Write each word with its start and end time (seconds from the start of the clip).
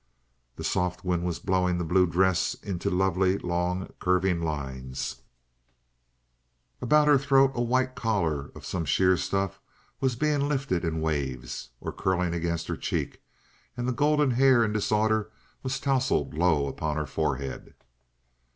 The 0.55 0.63
soft 0.63 1.05
wind 1.05 1.23
was 1.25 1.37
blowing 1.37 1.77
the 1.77 1.83
blue 1.83 2.07
dress 2.07 2.55
into 2.55 2.89
lovely, 2.89 3.37
long, 3.37 3.93
curving 3.99 4.41
lines; 4.41 5.17
about 6.81 7.07
her 7.07 7.19
throat 7.19 7.51
a 7.53 7.61
white 7.61 7.93
collar 7.93 8.47
of 8.55 8.65
some 8.65 8.83
sheer 8.83 9.15
stuff 9.15 9.59
was 9.99 10.15
being 10.15 10.49
lifted 10.49 10.83
into 10.83 11.01
waves, 11.01 11.69
or 11.79 11.91
curling 11.91 12.33
against 12.33 12.67
her 12.67 12.77
cheek; 12.77 13.21
and 13.77 13.87
the 13.87 13.91
golden 13.93 14.31
hair, 14.31 14.63
in 14.65 14.73
disorder, 14.73 15.29
was 15.61 15.79
tousled 15.79 16.33
low 16.33 16.65
upon 16.67 16.97
her 16.97 17.05
forehead. 17.05 17.75